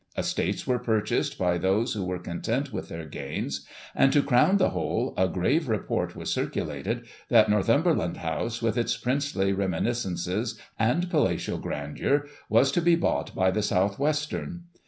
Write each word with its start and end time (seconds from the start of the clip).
Estates 0.17 0.65
were 0.65 0.79
purchased 0.79 1.37
by 1.37 1.59
those 1.59 1.93
who 1.93 2.03
were 2.03 2.17
content 2.17 2.73
with 2.73 2.89
their 2.89 3.05
gains; 3.05 3.67
and, 3.93 4.11
to 4.11 4.23
crown 4.23 4.57
the 4.57 4.71
whole, 4.71 5.13
a 5.15 5.27
grave 5.27 5.69
report 5.69 6.15
was 6.15 6.33
circulated, 6.33 7.05
that 7.29 7.49
Northumberland 7.51 8.17
House, 8.17 8.63
with 8.63 8.79
its 8.79 8.97
princely 8.97 9.53
reminiscences, 9.53 10.59
and 10.79 11.07
palatial 11.11 11.59
grandeur, 11.59 12.25
was 12.49 12.71
to 12.71 12.81
be 12.81 12.95
bought 12.95 13.35
by 13.35 13.51
the 13.51 13.61
South 13.61 13.99
Western. 13.99 14.63